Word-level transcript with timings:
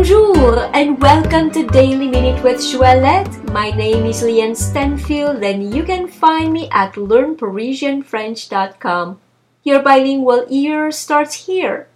Bonjour 0.00 0.56
and 0.72 0.96
welcome 0.98 1.50
to 1.50 1.66
Daily 1.66 2.08
Minute 2.08 2.42
with 2.42 2.56
Joëlette. 2.56 3.52
My 3.52 3.70
name 3.70 4.06
is 4.06 4.22
Leanne 4.22 4.56
Stanfield 4.56 5.44
and 5.44 5.74
you 5.74 5.84
can 5.84 6.08
find 6.08 6.54
me 6.54 6.70
at 6.70 6.94
learnparisianfrench.com. 6.94 9.20
Your 9.62 9.82
bilingual 9.82 10.46
ear 10.48 10.90
starts 10.90 11.44
here. 11.44 11.86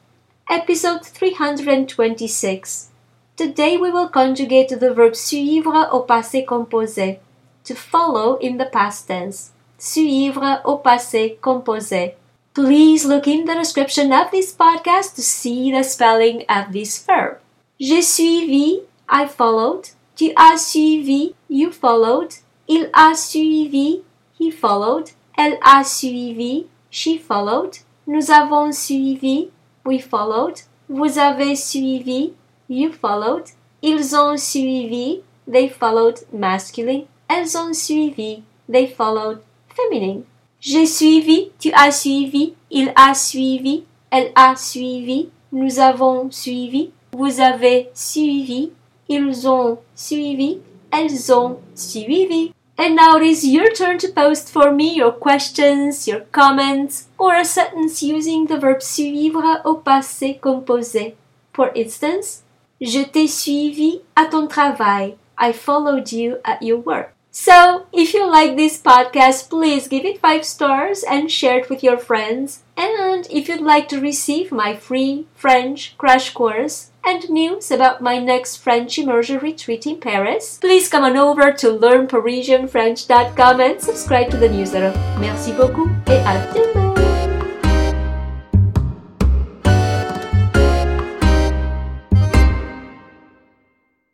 Episode 0.51 1.07
326. 1.07 2.91
Today 3.39 3.79
we 3.79 3.91
will 3.91 4.11
conjugate 4.11 4.69
the 4.69 4.93
verb 4.93 5.17
suivre 5.17 5.89
au 5.91 6.03
passé 6.03 6.45
composé, 6.45 7.21
to 7.65 7.75
follow 7.75 8.37
in 8.37 8.59
the 8.59 8.67
past 8.67 9.09
tense. 9.09 9.53
Suivre 9.79 10.61
au 10.67 10.77
passé 10.77 11.39
composé. 11.41 12.17
Please 12.53 13.07
look 13.07 13.27
in 13.27 13.47
the 13.47 13.55
description 13.55 14.13
of 14.13 14.31
this 14.31 14.55
podcast 14.55 15.15
to 15.15 15.23
see 15.23 15.73
the 15.73 15.83
spelling 15.83 16.45
of 16.51 16.75
this 16.75 17.03
verb. 17.03 17.34
J'ai 17.81 18.03
suivi, 18.03 18.81
I 19.09 19.27
followed. 19.27 19.89
Tu 20.17 20.33
as 20.37 20.59
suivi, 20.59 21.35
you 21.51 21.73
followed. 21.73 22.33
Il 22.69 22.89
a 22.93 23.15
suivi, 23.15 24.03
he 24.39 24.51
followed. 24.51 25.11
Elle 25.37 25.59
a 25.61 25.83
suivi, 25.83 26.67
she 26.91 27.19
followed. 27.19 27.79
Nous 28.07 28.31
avons 28.31 28.71
suivi, 28.71 29.51
we 29.85 29.99
followed. 29.99 30.61
Vous 30.89 31.19
avez 31.19 31.57
suivi, 31.57 32.35
you 32.69 32.93
followed. 32.93 33.51
Ils 33.83 34.15
ont 34.15 34.37
suivi, 34.37 35.23
they 35.51 35.69
followed 35.69 36.21
masculine. 36.33 37.07
Elles 37.29 37.57
ont 37.57 37.75
suivi, 37.75 38.43
they 38.71 38.87
followed 38.87 39.41
feminine. 39.69 40.23
J'ai 40.61 40.87
suivi, 40.87 41.51
tu 41.59 41.73
as 41.75 41.91
suivi, 41.91 42.55
il 42.71 42.93
a 42.95 43.15
suivi, 43.15 43.85
elle 44.11 44.31
a 44.37 44.55
suivi, 44.57 45.29
nous 45.53 45.81
avons 45.81 46.31
suivi, 46.31 46.93
vous 47.15 47.41
avez 47.41 47.91
suivi, 47.95 48.73
ils 49.09 49.49
ont 49.49 49.79
suivi, 49.95 50.59
elles 50.91 51.33
ont 51.33 51.59
suivi. 51.75 52.53
And 52.77 52.97
now 52.97 53.17
it 53.17 53.23
is 53.23 53.47
your 53.47 53.71
turn 53.73 53.99
to 53.99 54.09
post 54.09 54.51
for 54.51 54.73
me 54.73 54.97
your 54.97 55.13
questions, 55.13 56.09
your 56.09 56.23
comments, 56.33 57.07
or 57.19 57.37
a 57.37 57.45
sentence 57.45 58.03
using 58.03 58.47
the 58.47 58.59
verb 58.59 58.83
suivre 58.83 59.61
au 59.65 59.77
passé 59.77 60.41
composé. 60.41 61.15
For 61.53 61.71
instance, 61.77 62.43
je 62.81 63.05
t'ai 63.05 63.29
suivi 63.29 64.01
à 64.17 64.25
ton 64.27 64.49
travail. 64.49 65.15
I 65.39 65.53
followed 65.53 66.11
you 66.11 66.39
at 66.45 66.63
your 66.63 66.79
work. 66.79 67.15
So, 67.31 67.87
if 67.93 68.13
you 68.15 68.29
like 68.31 68.57
this 68.57 68.81
podcast, 68.81 69.51
please 69.51 69.89
give 69.89 70.05
it 70.05 70.21
5 70.21 70.45
stars 70.45 71.05
and 71.05 71.31
share 71.31 71.59
it 71.59 71.69
with 71.69 71.83
your 71.83 71.99
friends. 71.99 72.63
And 72.77 73.27
if 73.31 73.49
you'd 73.49 73.61
like 73.61 73.89
to 73.89 74.01
receive 74.01 74.51
my 74.51 74.75
free 74.75 75.27
French 75.37 75.97
crash 75.97 76.33
course 76.33 76.91
and 77.07 77.29
news 77.31 77.71
about 77.71 78.01
my 78.01 78.19
next 78.19 78.57
French 78.57 78.99
immersion 78.99 79.39
retreat 79.39 79.87
in 79.87 80.01
Paris, 80.01 80.59
please 80.61 80.89
come 80.89 81.05
on 81.05 81.17
over 81.17 81.53
to 81.53 81.69
learnparisianfrench.com 81.69 83.61
and 83.61 83.81
subscribe 83.81 84.31
to 84.31 84.37
the 84.37 84.49
newsletter. 84.49 84.93
Merci 85.19 85.53
beaucoup 85.53 85.89
et 86.07 86.23
à 86.25 86.53
demain! 86.53 86.94